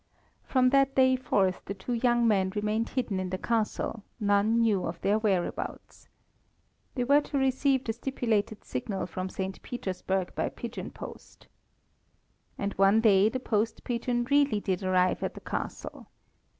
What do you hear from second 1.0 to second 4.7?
forth the two young men remained hidden in the Castle; none